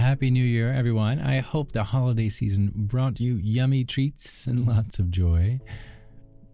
[0.00, 1.20] Happy New Year, everyone.
[1.20, 4.70] I hope the holiday season brought you yummy treats and mm-hmm.
[4.70, 5.60] lots of joy.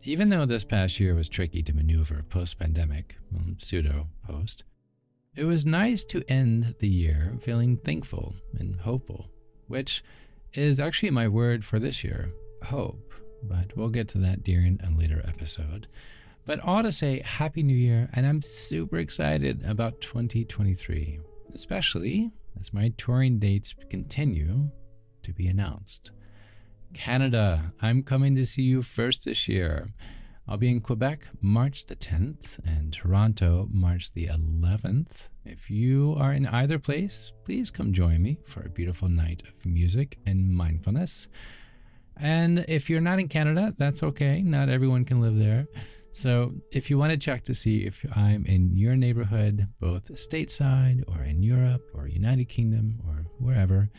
[0.03, 4.65] Even though this past year was tricky to maneuver post pandemic, mm, pseudo post,
[5.37, 9.31] it was nice to end the year feeling thankful and hopeful,
[9.69, 10.03] which
[10.53, 12.33] is actually my word for this year
[12.65, 13.15] hope.
[13.45, 15.87] But we'll get to that during a later episode.
[16.47, 21.21] But all to say, Happy New Year, and I'm super excited about 2023,
[21.55, 24.71] especially as my touring dates continue
[25.23, 26.13] to be announced.
[26.95, 29.89] Canada, I'm coming to see you first this year.
[30.49, 35.29] I'll be in Quebec March the 10th and Toronto March the 11th.
[35.45, 39.67] If you are in either place, please come join me for a beautiful night of
[39.67, 41.27] music and mindfulness.
[42.17, 44.41] And if you're not in Canada, that's okay.
[44.41, 45.67] Not everyone can live there.
[46.17, 51.05] So if you want to check to see if I'm in your neighborhood, both stateside
[51.09, 53.91] or in Europe or United Kingdom or wherever,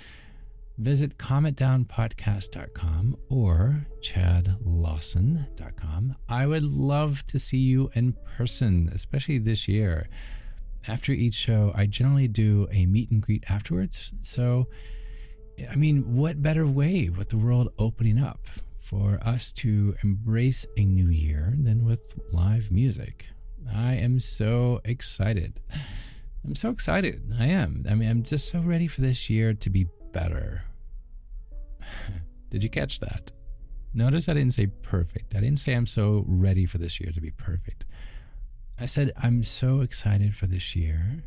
[0.80, 6.16] visit calmitdownpodcast.com or chadlawson.com.
[6.28, 10.10] I would love to see you in person, especially this year.
[10.88, 14.12] After each show, I generally do a meet and greet afterwards.
[14.22, 14.66] So,
[15.70, 18.40] I mean, what better way with the world opening up?
[18.88, 23.28] For us to embrace a new year than with live music.
[23.76, 25.60] I am so excited.
[26.46, 27.34] I'm so excited.
[27.38, 27.86] I am.
[27.90, 30.64] I mean, I'm just so ready for this year to be better.
[32.50, 33.30] Did you catch that?
[33.94, 35.36] Notice I didn't say perfect.
[35.36, 37.86] I didn't say I'm so ready for this year to be perfect.
[38.80, 41.24] I said I'm so excited for this year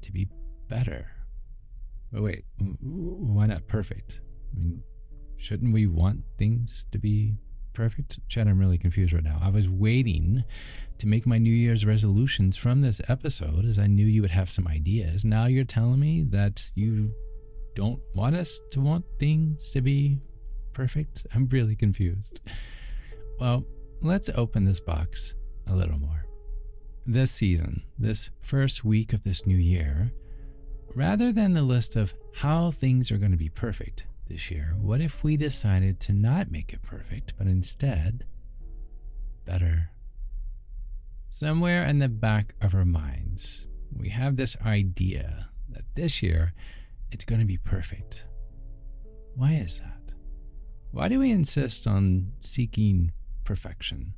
[0.00, 0.26] to be
[0.66, 1.06] better.
[2.12, 2.44] But wait,
[2.80, 4.20] why not perfect?
[4.56, 4.82] I mean,
[5.42, 7.34] Shouldn't we want things to be
[7.72, 8.20] perfect?
[8.28, 9.40] Chad, I'm really confused right now.
[9.42, 10.44] I was waiting
[10.98, 14.48] to make my New Year's resolutions from this episode as I knew you would have
[14.48, 15.24] some ideas.
[15.24, 17.12] Now you're telling me that you
[17.74, 20.20] don't want us to want things to be
[20.74, 21.26] perfect?
[21.34, 22.40] I'm really confused.
[23.40, 23.64] Well,
[24.00, 25.34] let's open this box
[25.66, 26.24] a little more.
[27.04, 30.12] This season, this first week of this new year,
[30.94, 35.02] rather than the list of how things are going to be perfect, this year, what
[35.02, 38.24] if we decided to not make it perfect, but instead
[39.44, 39.90] better?
[41.28, 46.54] Somewhere in the back of our minds, we have this idea that this year
[47.10, 48.24] it's going to be perfect.
[49.34, 50.14] Why is that?
[50.92, 53.12] Why do we insist on seeking
[53.44, 54.14] perfection?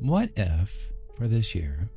[0.00, 1.88] What if, for this year,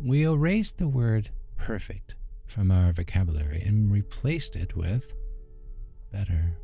[0.00, 2.16] we erased the word perfect
[2.48, 5.12] from our vocabulary and replaced it with
[6.12, 6.56] better.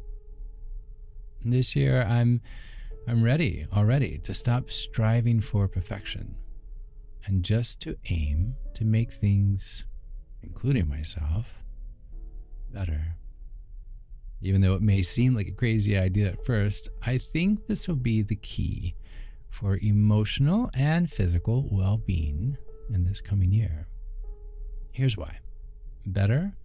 [1.45, 2.41] This year I'm
[3.09, 6.35] I'm ready already to stop striving for perfection
[7.27, 9.85] and just to aim to make things,
[10.43, 11.63] including myself,
[12.73, 13.17] better.
[14.43, 17.97] Even though it may seem like a crazy idea at first, I think this will
[17.97, 18.95] be the key
[19.51, 22.57] for emotional and physical well being
[22.93, 23.89] in this coming year.
[24.93, 25.39] Here's why
[26.07, 26.57] better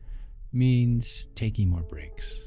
[0.52, 2.42] means taking more breaks.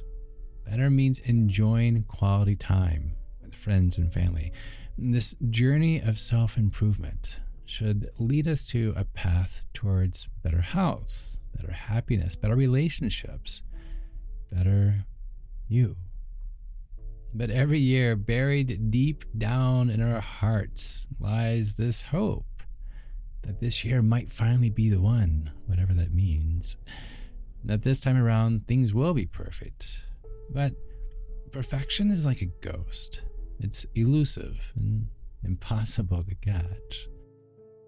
[0.64, 4.52] Better means enjoying quality time with friends and family.
[4.96, 11.72] This journey of self improvement should lead us to a path towards better health, better
[11.72, 13.62] happiness, better relationships,
[14.50, 15.04] better
[15.68, 15.96] you.
[17.34, 22.46] But every year, buried deep down in our hearts, lies this hope
[23.42, 26.76] that this year might finally be the one, whatever that means.
[27.64, 30.04] That this time around, things will be perfect
[30.50, 30.72] but
[31.50, 33.22] perfection is like a ghost.
[33.60, 35.06] It's elusive and
[35.44, 37.08] impossible to catch.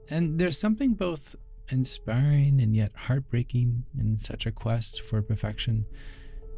[0.09, 1.35] And there's something both
[1.71, 5.85] inspiring and yet heartbreaking in such a quest for perfection,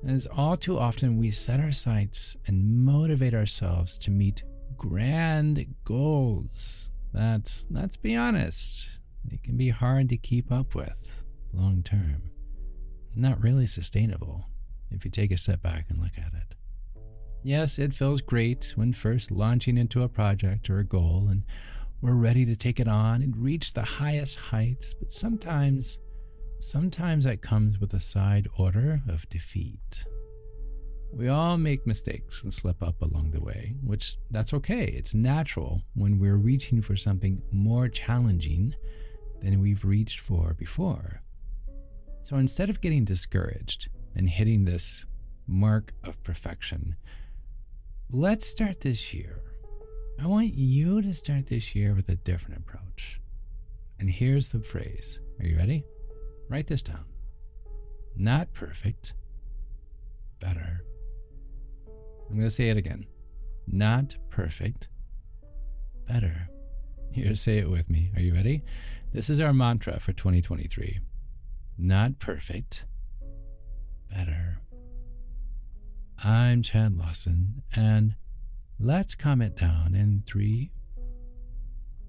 [0.07, 4.43] as all too often we set our sights and motivate ourselves to meet
[4.77, 8.89] grand goals that, let's be honest,
[9.25, 12.31] they can be hard to keep up with long term.
[13.17, 14.45] Not really sustainable
[14.91, 16.55] if you take a step back and look at it.
[17.43, 21.45] Yes, it feels great when first launching into a project or a goal and
[22.01, 25.99] we're ready to take it on and reach the highest heights, but sometimes,
[26.61, 30.05] sometimes that comes with a side order of defeat.
[31.13, 34.85] We all make mistakes and slip up along the way, which that's okay.
[34.85, 38.75] It's natural when we're reaching for something more challenging
[39.43, 41.23] than we've reached for before.
[42.23, 43.89] So instead of getting discouraged,
[44.19, 45.07] and hitting this
[45.47, 46.97] mark of perfection.
[48.11, 49.41] Let's start this year.
[50.21, 53.21] I want you to start this year with a different approach.
[54.01, 55.21] And here's the phrase.
[55.39, 55.85] Are you ready?
[56.49, 57.05] Write this down.
[58.17, 59.15] Not perfect,
[60.41, 60.83] better.
[62.29, 63.07] I'm going to say it again.
[63.69, 64.89] Not perfect,
[66.07, 66.49] better.
[67.13, 68.11] Here, say it with me.
[68.17, 68.65] Are you ready?
[69.13, 70.99] This is our mantra for 2023.
[71.79, 72.85] Not perfect,
[74.11, 74.61] better.
[76.23, 78.15] I'm Chad Lawson, and
[78.81, 80.73] let's calm it down in three,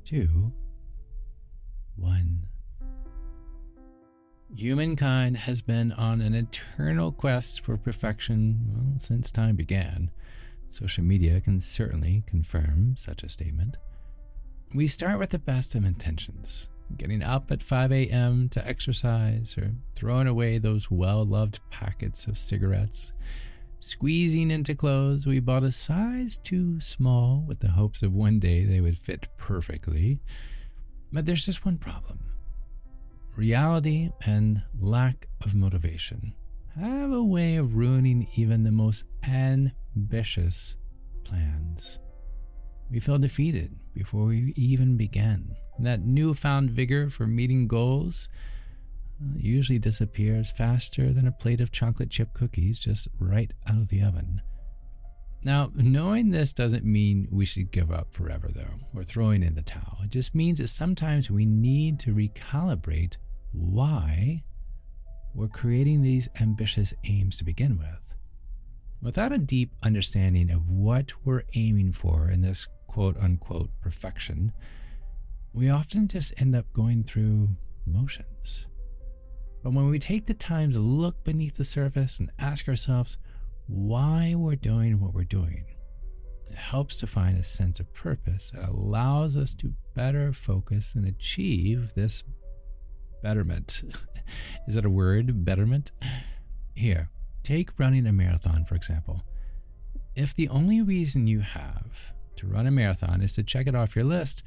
[0.03, 0.51] two,
[1.95, 2.45] one.
[4.55, 10.09] Humankind has been on an eternal quest for perfection well, since time began.
[10.69, 13.77] Social media can certainly confirm such a statement.
[14.73, 18.49] We start with the best of intentions, getting up at 5 a.m.
[18.49, 23.13] to exercise or throwing away those well loved packets of cigarettes,
[23.79, 28.65] squeezing into clothes we bought a size too small with the hopes of one day
[28.65, 30.19] they would fit perfectly.
[31.11, 32.19] But there's just one problem
[33.35, 36.33] reality and lack of motivation
[36.79, 40.75] have a way of ruining even the most ambitious
[41.23, 41.99] plans.
[42.89, 45.55] We feel defeated before we even begin.
[45.79, 48.27] That newfound vigor for meeting goals
[49.21, 53.87] uh, usually disappears faster than a plate of chocolate chip cookies just right out of
[53.87, 54.41] the oven.
[55.43, 59.61] Now, knowing this doesn't mean we should give up forever, though, or throwing in the
[59.61, 59.99] towel.
[60.03, 63.15] It just means that sometimes we need to recalibrate
[63.53, 64.43] why
[65.33, 68.15] we're creating these ambitious aims to begin with.
[69.01, 74.51] Without a deep understanding of what we're aiming for in this quote unquote perfection,
[75.53, 77.49] we often just end up going through
[77.85, 78.67] motions.
[79.63, 83.17] But when we take the time to look beneath the surface and ask ourselves
[83.67, 85.65] why we're doing what we're doing,
[86.49, 91.07] it helps to find a sense of purpose that allows us to better focus and
[91.07, 92.23] achieve this
[93.21, 93.83] betterment.
[94.67, 95.43] Is that a word?
[95.43, 95.91] Betterment?
[96.75, 97.09] Here,
[97.43, 99.23] take running a marathon, for example.
[100.15, 103.95] If the only reason you have to run a marathon is to check it off
[103.95, 104.43] your list,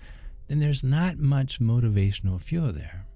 [0.49, 3.07] then there's not much motivational fuel there.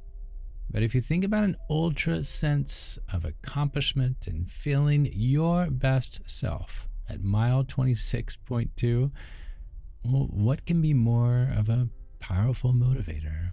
[0.70, 6.88] But if you think about an ultra sense of accomplishment and feeling your best self
[7.08, 9.11] at mile 26.2,
[10.05, 11.88] well, what can be more of a
[12.19, 13.52] powerful motivator?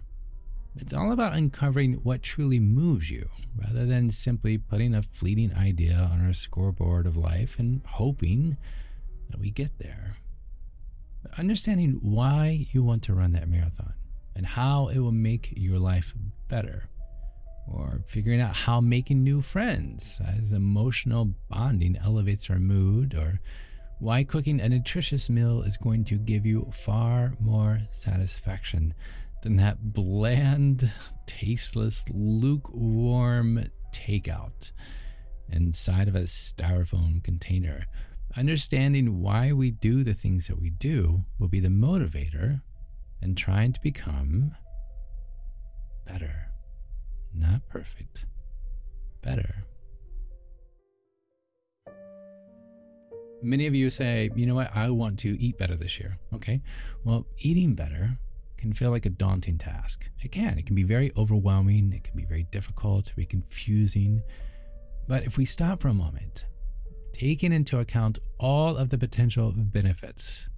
[0.76, 6.08] It's all about uncovering what truly moves you rather than simply putting a fleeting idea
[6.12, 8.56] on our scoreboard of life and hoping
[9.30, 10.16] that we get there.
[11.36, 13.92] Understanding why you want to run that marathon
[14.36, 16.14] and how it will make your life
[16.48, 16.88] better,
[17.66, 23.40] or figuring out how making new friends as emotional bonding elevates our mood, or
[23.98, 28.94] why cooking a nutritious meal is going to give you far more satisfaction
[29.42, 30.92] than that bland,
[31.26, 34.70] tasteless, lukewarm takeout
[35.50, 37.86] inside of a styrofoam container.
[38.36, 42.62] Understanding why we do the things that we do will be the motivator
[43.22, 44.56] in trying to become
[46.04, 46.48] better.
[47.32, 48.26] Not perfect,
[49.22, 49.64] better.
[53.40, 56.18] Many of you say, you know what, I want to eat better this year.
[56.32, 56.60] Okay,
[57.04, 58.18] well, eating better
[58.56, 60.08] can feel like a daunting task.
[60.22, 60.58] It can.
[60.58, 61.92] It can be very overwhelming.
[61.92, 64.22] It can be very difficult, be confusing.
[65.06, 66.46] But if we stop for a moment,
[67.14, 70.48] taking into account all of the potential benefits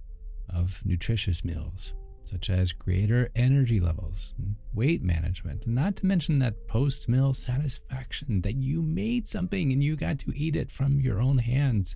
[0.49, 4.33] of nutritious meals, such as greater energy levels,
[4.73, 9.95] weight management, not to mention that post meal satisfaction that you made something and you
[9.95, 11.95] got to eat it from your own hands,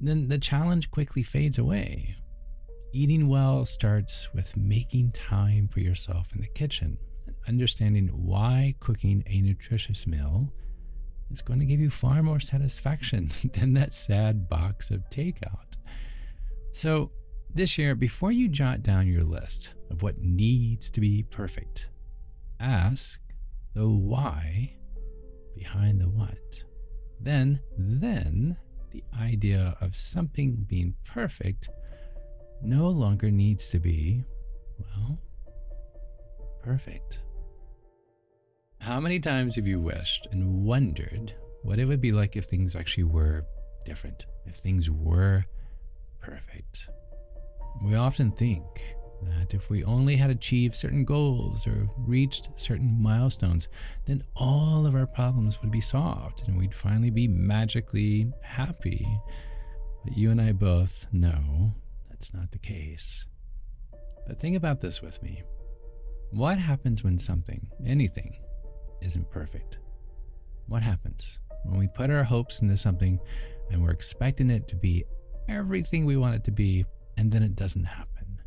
[0.00, 2.14] then the challenge quickly fades away.
[2.92, 6.98] Eating well starts with making time for yourself in the kitchen
[7.48, 10.52] understanding why cooking a nutritious meal
[11.32, 15.76] is going to give you far more satisfaction than that sad box of takeout.
[16.72, 17.10] So,
[17.54, 21.88] this year, before you jot down your list of what needs to be perfect,
[22.60, 23.20] ask
[23.74, 24.74] the why
[25.54, 26.62] behind the what.
[27.20, 28.56] Then, then
[28.90, 31.68] the idea of something being perfect
[32.62, 34.24] no longer needs to be,
[34.78, 35.18] well,
[36.62, 37.20] perfect.
[38.82, 42.74] How many times have you wished and wondered what it would be like if things
[42.74, 43.46] actually were
[43.84, 45.44] different, if things were
[46.20, 46.88] perfect?
[47.84, 48.64] We often think
[49.22, 53.68] that if we only had achieved certain goals or reached certain milestones,
[54.06, 59.06] then all of our problems would be solved and we'd finally be magically happy.
[60.02, 61.72] But you and I both know
[62.10, 63.26] that's not the case.
[64.26, 65.44] But think about this with me.
[66.32, 68.34] What happens when something, anything,
[69.02, 69.78] isn't perfect?
[70.66, 73.18] What happens when we put our hopes into something
[73.70, 75.04] and we're expecting it to be
[75.48, 76.84] everything we want it to be,
[77.16, 78.40] and then it doesn't happen.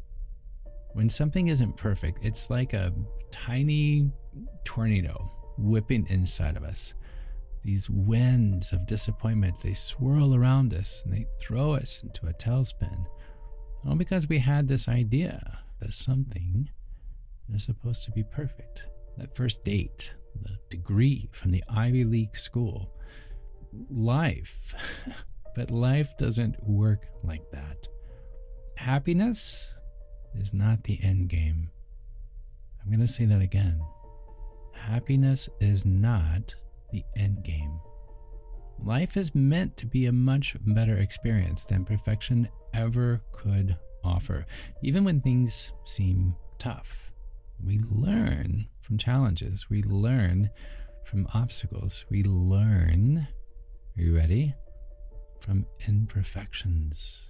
[0.93, 2.93] When something isn't perfect, it's like a
[3.31, 4.09] tiny
[4.63, 6.93] tornado whipping inside of us.
[7.63, 13.05] These winds of disappointment, they swirl around us and they throw us into a tailspin.
[13.85, 16.69] All because we had this idea that something
[17.53, 18.83] is supposed to be perfect.
[19.17, 22.91] That first date, the degree from the Ivy League school,
[23.89, 24.73] life.
[25.55, 27.87] but life doesn't work like that.
[28.75, 29.73] Happiness
[30.35, 31.69] is not the end game.
[32.81, 33.81] I'm going to say that again.
[34.73, 36.53] Happiness is not
[36.91, 37.79] the end game.
[38.83, 44.45] Life is meant to be a much better experience than perfection ever could offer,
[44.83, 47.04] even when things seem tough.
[47.63, 50.49] We learn from challenges, we learn
[51.05, 53.27] from obstacles, we learn.
[53.97, 54.53] Are you ready?
[55.39, 57.21] From imperfections.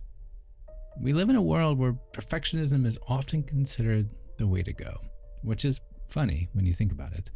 [1.00, 4.98] We live in a world where perfectionism is often considered the way to go,
[5.42, 7.30] which is funny when you think about it.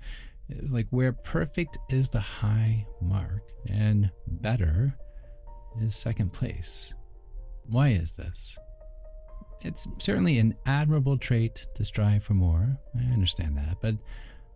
[0.69, 4.95] Like where perfect is the high mark and better
[5.81, 6.93] is second place.
[7.65, 8.57] Why is this?
[9.61, 12.77] It's certainly an admirable trait to strive for more.
[12.97, 13.77] I understand that.
[13.81, 13.95] But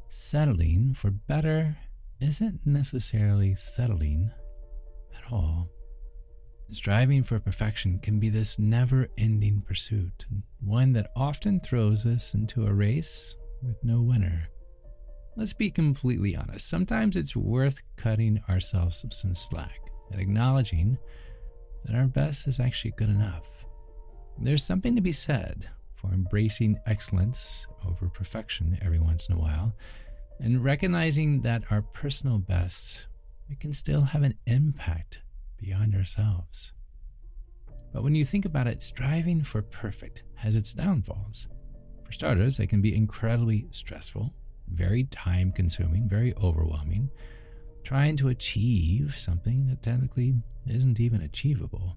[0.10, 1.76] settling for better
[2.22, 4.32] isn't necessarily settling
[5.16, 5.70] at all.
[6.72, 10.26] Striving for perfection can be this never ending pursuit,
[10.60, 14.48] one that often throws us into a race with no winner.
[15.36, 16.70] Let's be completely honest.
[16.70, 19.80] Sometimes it's worth cutting ourselves some slack
[20.12, 20.98] and acknowledging
[21.86, 23.44] that our best is actually good enough.
[24.40, 29.74] There's something to be said for embracing excellence over perfection every once in a while
[30.40, 33.08] and recognizing that our personal bests
[33.50, 35.20] it can still have an impact
[35.58, 36.74] beyond ourselves.
[37.94, 41.48] But when you think about it, striving for perfect has its downfalls.
[42.04, 44.34] For starters, it can be incredibly stressful,
[44.68, 47.10] very time consuming, very overwhelming,
[47.84, 50.34] trying to achieve something that technically
[50.68, 51.96] isn't even achievable.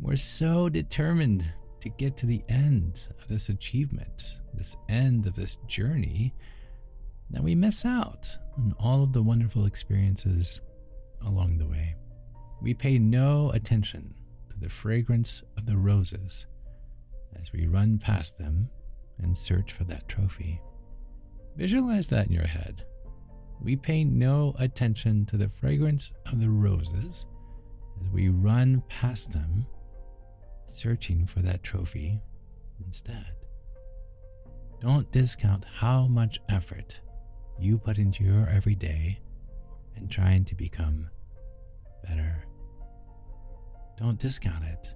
[0.00, 5.56] We're so determined to get to the end of this achievement, this end of this
[5.66, 6.34] journey,
[7.28, 8.26] that we miss out
[8.56, 10.62] on all of the wonderful experiences
[11.26, 11.94] along the way.
[12.62, 14.14] We pay no attention
[14.48, 16.46] to the fragrance of the roses
[17.38, 18.70] as we run past them
[19.18, 20.60] and search for that trophy.
[21.56, 22.86] Visualize that in your head.
[23.60, 27.26] We pay no attention to the fragrance of the roses
[28.02, 29.66] as we run past them,
[30.70, 32.20] searching for that trophy
[32.84, 33.26] instead.
[34.80, 37.00] Don't discount how much effort
[37.58, 39.20] you put into your everyday
[39.96, 41.10] and trying to become
[42.06, 42.44] better.
[43.98, 44.94] Don't discount it.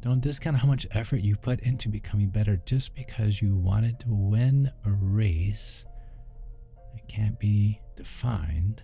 [0.00, 4.08] Don't discount how much effort you put into becoming better just because you wanted to
[4.08, 5.84] win a race
[6.94, 8.82] that can't be defined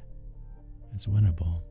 [0.95, 1.63] as winnable.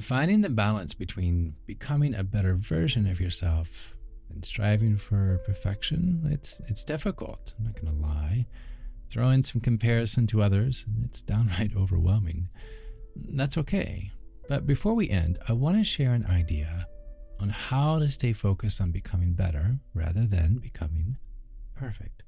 [0.00, 3.96] Finding the balance between becoming a better version of yourself
[4.30, 7.54] and striving for perfection, it's it's difficult.
[7.58, 8.46] I'm not going to lie.
[9.08, 12.48] Throw in some comparison to others, and it's downright overwhelming.
[13.14, 14.10] That's okay.
[14.48, 16.86] But before we end, I want to share an idea
[17.40, 21.16] on how to stay focused on becoming better rather than becoming
[21.74, 22.22] perfect.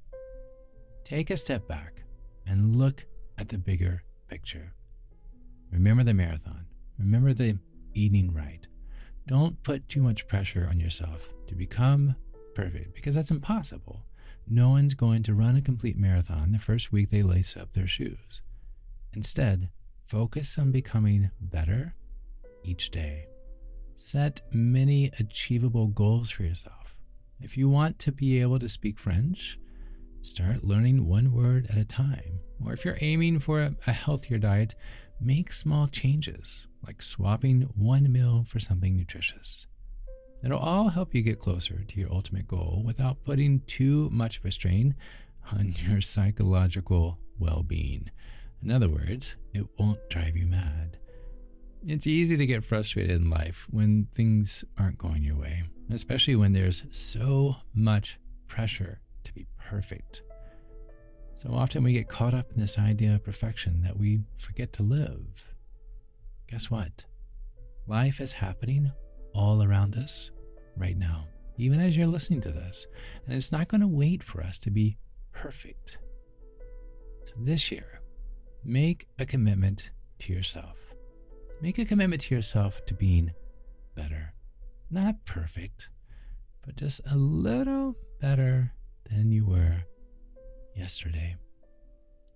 [1.04, 2.02] Take a step back
[2.46, 3.04] and look
[3.36, 4.72] at the bigger picture.
[5.70, 6.67] Remember the marathon.
[6.98, 7.58] Remember the
[7.94, 8.66] eating right.
[9.26, 12.16] Don't put too much pressure on yourself to become
[12.54, 14.04] perfect because that's impossible.
[14.48, 17.86] No one's going to run a complete marathon the first week they lace up their
[17.86, 18.40] shoes.
[19.12, 19.68] Instead,
[20.06, 21.94] focus on becoming better
[22.64, 23.26] each day.
[23.94, 26.94] Set many achievable goals for yourself.
[27.40, 29.58] If you want to be able to speak French,
[30.22, 32.40] start learning one word at a time.
[32.64, 34.74] Or if you're aiming for a, healthier diet,
[35.20, 39.66] make small changes like swapping one meal for something nutritious.
[40.44, 44.44] It'll all help you get closer to your ultimate goal without putting too much of
[44.44, 44.94] a strain
[45.52, 48.10] on your psychological well being.
[48.62, 50.98] In other words, it won't drive you mad.
[51.86, 56.52] It's easy to get frustrated in life when things aren't going your way, especially when
[56.52, 58.18] there's so much
[58.48, 60.22] pressure to be perfect.
[61.34, 64.82] So often we get caught up in this idea of perfection that we forget to
[64.82, 65.54] live.
[66.50, 67.04] Guess what?
[67.86, 68.90] Life is happening
[69.34, 70.30] all around us
[70.76, 71.26] right now,
[71.58, 72.86] even as you're listening to this.
[73.26, 74.96] And it's not going to wait for us to be
[75.32, 75.98] perfect.
[77.26, 78.00] So this year,
[78.64, 79.90] make a commitment
[80.20, 80.76] to yourself.
[81.60, 83.30] Make a commitment to yourself to being
[83.94, 84.32] better.
[84.90, 85.90] Not perfect,
[86.64, 88.72] but just a little better
[89.10, 89.82] than you were
[90.74, 91.36] yesterday.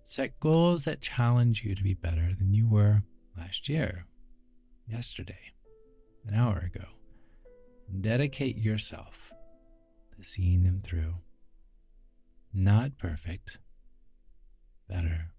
[0.03, 3.01] Set goals that challenge you to be better than you were
[3.37, 4.05] last year,
[4.87, 5.51] yesterday,
[6.27, 6.85] an hour ago.
[8.01, 9.31] Dedicate yourself
[10.15, 11.15] to seeing them through.
[12.53, 13.57] Not perfect,
[14.87, 15.33] better.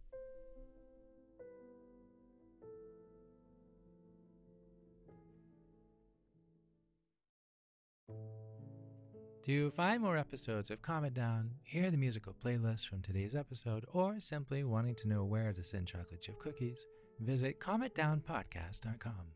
[9.45, 13.85] To find more episodes of Calm It Down, hear the musical playlist from today's episode,
[13.93, 16.87] or simply wanting to know where to send chocolate chip cookies,
[17.21, 19.33] visit calmitdownpodcast.com.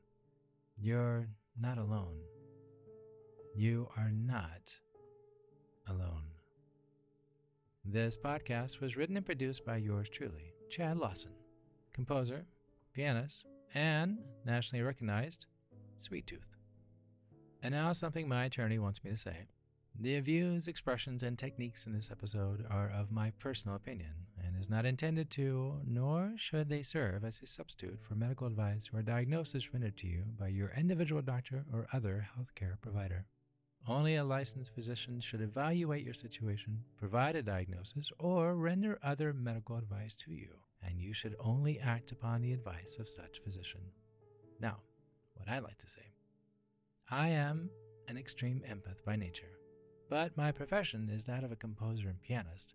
[0.76, 1.28] You're
[1.60, 2.20] not alone.
[3.54, 4.72] You are not
[5.88, 6.24] alone.
[7.84, 11.32] This podcast was written and produced by yours truly, Chad Lawson,
[11.92, 12.44] composer,
[12.92, 13.44] pianist,
[13.74, 15.46] and nationally recognized
[15.98, 16.54] Sweet Tooth.
[17.62, 19.46] And now, something my attorney wants me to say.
[19.98, 24.26] The views, expressions, and techniques in this episode are of my personal opinion
[24.60, 29.02] is not intended to, nor should they serve as a substitute for medical advice or
[29.02, 33.26] diagnosis rendered to you by your individual doctor or other healthcare provider.
[33.86, 39.76] Only a licensed physician should evaluate your situation, provide a diagnosis, or render other medical
[39.76, 40.48] advice to you,
[40.82, 43.80] and you should only act upon the advice of such physician.
[44.60, 44.78] Now,
[45.34, 46.12] what I like to say
[47.10, 47.70] I am
[48.08, 49.58] an extreme empath by nature
[50.08, 52.74] but my profession is that of a composer and pianist,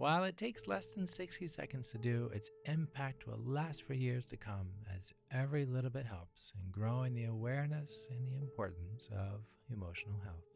[0.00, 4.24] While it takes less than 60 seconds to do, its impact will last for years
[4.28, 9.42] to come as every little bit helps in growing the awareness and the importance of
[9.70, 10.46] emotional health.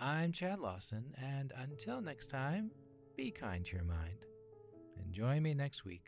[0.00, 2.72] I'm Chad Lawson, and until next time,
[3.16, 4.26] be kind to your mind
[4.96, 6.02] and join me next week